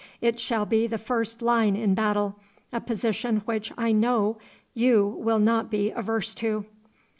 It 0.19 0.39
shall 0.39 0.65
be 0.65 0.87
the 0.87 0.97
first 0.97 1.43
line 1.43 1.75
in 1.75 1.93
battle, 1.93 2.35
a 2.73 2.81
position 2.81 3.43
which 3.45 3.71
I 3.77 3.91
know 3.91 4.39
you 4.73 5.05
will 5.05 5.37
not 5.37 5.69
be 5.69 5.91
averse 5.91 6.33
to. 6.41 6.65